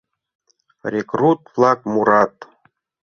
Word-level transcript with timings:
Рекрут-влак 0.93 1.79
мурат. 1.91 2.35